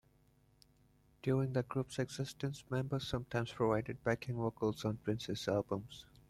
[1.21, 6.07] During the group's existence, members sometimes provided backing vocals on Prince's albums.